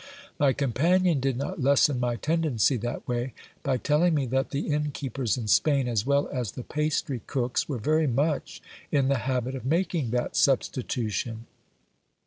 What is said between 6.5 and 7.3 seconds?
the pastry